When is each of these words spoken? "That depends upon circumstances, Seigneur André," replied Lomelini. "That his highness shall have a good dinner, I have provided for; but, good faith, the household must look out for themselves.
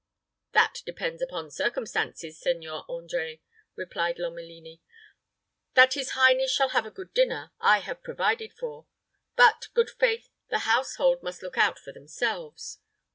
"That 0.53 0.81
depends 0.83 1.21
upon 1.21 1.51
circumstances, 1.51 2.39
Seigneur 2.41 2.81
André," 2.89 3.41
replied 3.75 4.17
Lomelini. 4.17 4.81
"That 5.75 5.93
his 5.93 6.13
highness 6.17 6.51
shall 6.51 6.69
have 6.69 6.87
a 6.87 6.89
good 6.89 7.13
dinner, 7.13 7.51
I 7.59 7.81
have 7.81 8.01
provided 8.01 8.51
for; 8.51 8.87
but, 9.35 9.67
good 9.75 9.91
faith, 9.91 10.29
the 10.49 10.65
household 10.65 11.21
must 11.21 11.43
look 11.43 11.59
out 11.59 11.77
for 11.77 11.91
themselves. 11.91 12.79